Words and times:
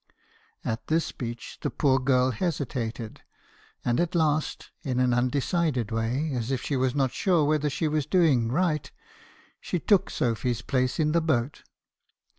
"At 0.65 0.87
this 0.87 1.05
speech 1.05 1.59
the 1.61 1.69
poor 1.69 1.99
girl 1.99 2.31
hesitated, 2.31 3.21
and 3.85 3.99
at 3.99 4.15
last, 4.15 4.71
in 4.81 4.99
an 4.99 5.13
undecided 5.13 5.91
way, 5.91 6.31
as 6.33 6.49
if 6.49 6.63
she 6.63 6.75
was 6.75 6.95
not 6.95 7.11
sure 7.11 7.45
whether 7.45 7.69
she 7.69 7.87
was 7.87 8.07
doing 8.07 8.51
right, 8.51 8.91
she 9.59 9.79
took 9.79 10.09
Sophy's 10.09 10.63
place 10.63 10.99
in 10.99 11.11
the 11.11 11.21
boat. 11.21 11.61